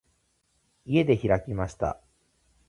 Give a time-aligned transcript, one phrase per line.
[0.83, 2.01] 家で開きました。